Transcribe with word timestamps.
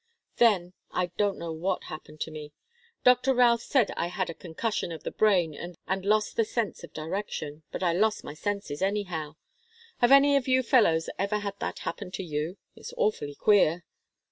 "Then 0.37 0.73
I 0.89 1.11
don't 1.15 1.37
know 1.37 1.51
what 1.51 1.83
happened 1.83 2.21
to 2.21 2.31
me. 2.31 2.53
Doctor 3.03 3.35
Routh 3.35 3.61
said 3.61 3.91
I 3.95 4.07
had 4.07 4.31
a 4.31 4.33
concussion 4.33 4.91
of 4.91 5.03
the 5.03 5.11
brain 5.11 5.53
and 5.53 5.77
lost 6.05 6.35
the 6.37 6.43
sense 6.43 6.83
of 6.83 6.91
direction, 6.91 7.61
but 7.71 7.83
I 7.83 7.93
lost 7.93 8.23
my 8.23 8.33
senses, 8.33 8.81
anyhow. 8.81 9.35
Have 9.97 10.11
any 10.11 10.35
of 10.35 10.47
you 10.47 10.63
fellows 10.63 11.07
ever 11.19 11.37
had 11.37 11.59
that 11.59 11.77
happen 11.85 12.09
to 12.13 12.23
you? 12.23 12.57
It's 12.75 12.95
awfully 12.97 13.35
queer?" 13.35 13.85